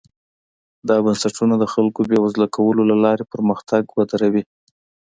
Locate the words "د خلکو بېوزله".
1.59-2.47